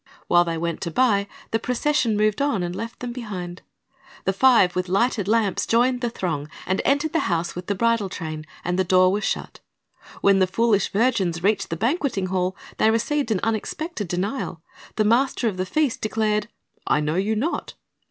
While 0.27 0.45
they 0.45 0.57
went 0.57 0.81
to 0.81 0.89
buy, 0.89 1.27
the 1.51 1.59
procession 1.59 2.17
moved 2.17 2.41
on, 2.41 2.63
and 2.63 2.75
left 2.75 3.01
them 3.01 3.11
behind. 3.11 3.61
The 4.25 4.33
five 4.33 4.75
with 4.75 4.89
lighted 4.89 5.27
lamps 5.27 5.67
joined 5.67 6.01
the 6.01 6.09
throng, 6.09 6.49
and 6.65 6.81
entered 6.83 7.13
the 7.13 7.19
house 7.29 7.53
with 7.53 7.67
the 7.67 7.75
bridal 7.75 8.09
train, 8.09 8.47
and 8.65 8.79
the 8.79 8.83
door 8.83 9.11
was 9.11 9.23
shut. 9.23 9.59
When 10.21 10.39
the 10.39 10.47
foolish 10.47 10.89
virgins 10.91 11.43
reached 11.43 11.69
the 11.69 11.77
banqueting 11.77 12.25
hall, 12.29 12.57
they 12.77 12.89
received 12.89 13.29
an 13.29 13.41
unexpected 13.43 14.07
denial. 14.07 14.63
The 14.95 15.05
master 15.05 15.47
of 15.47 15.57
the 15.57 15.67
feast 15.67 16.01
declared, 16.01 16.47
"I 16.87 16.99
know 16.99 17.13
you 17.13 17.35
not." 17.35 17.75